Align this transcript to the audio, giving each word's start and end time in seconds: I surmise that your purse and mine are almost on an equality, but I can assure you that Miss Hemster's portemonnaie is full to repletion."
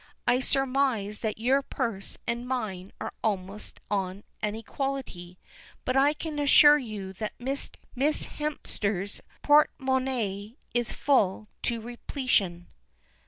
I 0.25 0.39
surmise 0.39 1.19
that 1.19 1.37
your 1.37 1.61
purse 1.61 2.17
and 2.25 2.47
mine 2.47 2.91
are 2.99 3.13
almost 3.23 3.79
on 3.91 4.23
an 4.41 4.55
equality, 4.55 5.37
but 5.85 5.95
I 5.95 6.13
can 6.15 6.39
assure 6.39 6.79
you 6.79 7.13
that 7.13 7.33
Miss 7.39 7.69
Hemster's 7.95 9.21
portemonnaie 9.43 10.55
is 10.73 10.91
full 10.91 11.49
to 11.61 11.79
repletion." 11.81 12.65